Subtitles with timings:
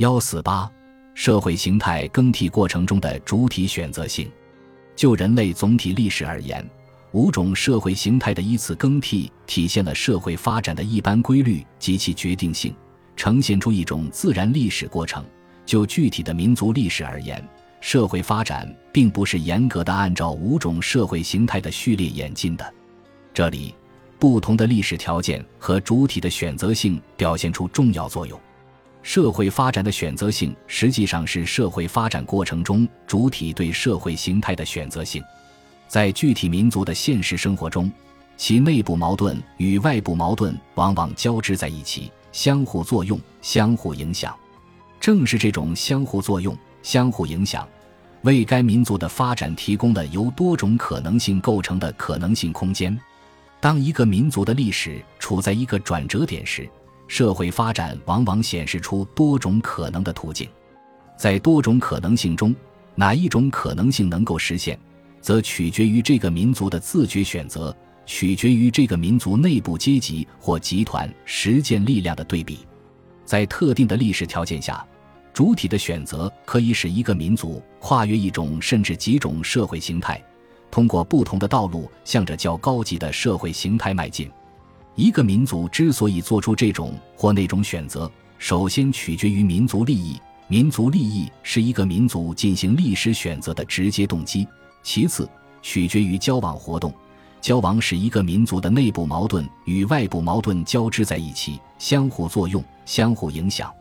[0.00, 0.66] 幺四八，
[1.12, 4.32] 社会形态更替过程中的主体选择性。
[4.96, 6.66] 就人类总体历史而言，
[7.12, 12.74] 五种社会形态的依次更替，体现了社会发展的一般规律及其决定性，
[13.14, 15.22] 呈现出一种自然历史过程。
[15.66, 17.46] 就具体的民族历史而言，
[17.82, 22.74] 社会发展并不是严格的按照五种社会形态的序列演进的。
[23.34, 23.74] 这里，
[24.18, 28.40] 不同的历史条件和主体的选择性表现出重要作用。
[29.02, 35.22] 社会发展的选择性实际上是社会发展过程中主体对社会形态的选择性。
[35.88, 37.90] 在具体民族的现实生活中，
[38.36, 44.34] 其内部矛盾与外部矛盾往往交织在一起，相互作用、相互影响。
[45.00, 47.66] 正是这种相互作用、相互影响，
[48.22, 52.96] 为该民族的发展提供了由多种可能性构成的可能性空间。
[53.60, 56.68] 当一个民族的历史处在一个转折点时，
[57.10, 60.48] 社会发展往往显示出多种可能的途径，
[61.18, 62.54] 在多种可能性中，
[62.94, 64.78] 哪一种可能性能够实现，
[65.20, 67.76] 则取决于这个民族的自觉选择，
[68.06, 72.60] 取决于这个民族内部阶级或集团实践力量的对比。
[73.24, 74.86] 在特定的历史条件下，
[75.34, 80.22] 主体的选择可以使一个民族跨越一种甚至几种社会形态，
[80.70, 84.30] 通过不同的道路向着较高级的社会形态迈进。
[85.00, 90.20] 一个民族之所以做出这种或那种选择，首先取决于民族利益。
[90.46, 94.46] 民族利益是一个民族进行历史选择的直接动机。
[94.82, 95.26] 其次，
[95.62, 96.92] 取决于交往活动。
[97.40, 103.72] 交往使一个民族的内部矛盾与外部矛盾交织在一起，相互作用、相互影响，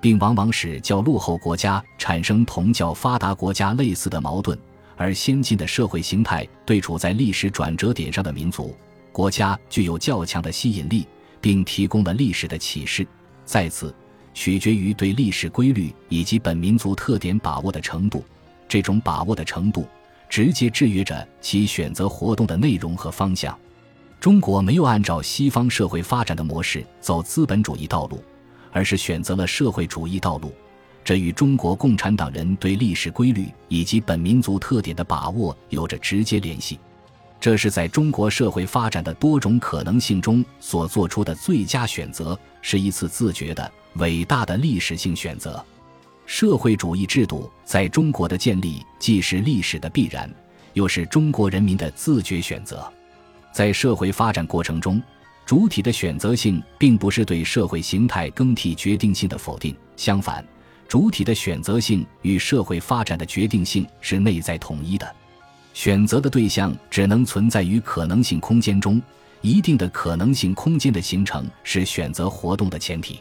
[0.00, 4.56] 并往往使较落后国家产生同较发达国家类似的矛盾。
[4.96, 8.72] 而先进的社会形态对处在历史转折点上的民族。
[9.12, 11.06] 国家具有较强的吸引力，
[11.40, 13.06] 并提供了历史的启示。
[13.44, 13.94] 再次，
[14.34, 18.24] 取决于对历史规律以及本民族特点把握的程度。
[18.66, 19.86] 这种把握的程度，
[20.28, 23.56] 直接制约着其选择活动的内容和方向。
[24.18, 28.22] 中国没有按照西方社会发展的模式走资本主义道路，
[28.72, 30.52] 而是选择了社会主义道路。
[31.04, 36.78] 这与中国共产党人对历史规律以及本民族特点的把握有着直接联系。
[37.42, 45.60] 这是在中国社会发展的多种可能性中所做出的最佳选择，是一次自觉的伟大的历史性选择。
[46.24, 50.32] 社会主义制度在中国的建立，既是历史的必然，
[50.74, 52.88] 又是中国人民的自觉选择。
[53.52, 55.02] 在社会发展过程中，
[55.44, 60.46] 主体的选择性并不是对社会形态更替决定性的否定，相反，
[60.86, 65.16] 主体的选择性与社会发展的决定性是内在统一的。
[65.74, 69.00] 选择的对象只能存在于可能性空间中，
[69.40, 73.20] 一定的可能性空间的形成是选择活动的前提。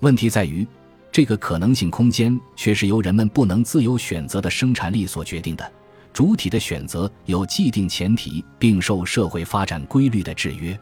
[0.00, 0.66] 问题在于，
[1.12, 5.72] 这个可能性空间却是由人们不能自由选择的生产力所决定的。
[6.12, 10.78] 主体的选择有既定前提，并受社会发展规律的制约。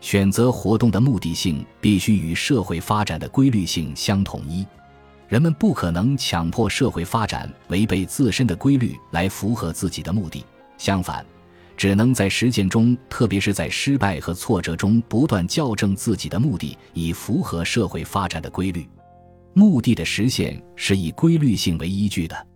[0.00, 4.66] 选择活动的目的性必须与社会发展的规律性相统一。
[5.32, 10.44] 人们不可能强迫社会发展违背自身的规律来符合自己的目的，
[10.76, 11.24] 相反，
[11.74, 18.86] 只能在实践中，特别是在失败和挫折中，不断校正自己的目的，以符合社会发展的规律。
[19.54, 22.46] 目的的实现是以规律性为依据的。